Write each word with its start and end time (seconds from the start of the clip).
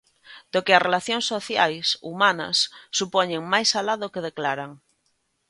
Do 0.53 0.59
que 0.65 0.73
as 0.75 0.85
relacións 0.87 1.25
sociais, 1.33 1.87
humanas, 2.09 2.57
supoñen 2.99 3.41
máis 3.53 3.69
alá 3.79 3.95
do 4.01 4.11
que 4.13 4.25
declaran. 4.29 4.71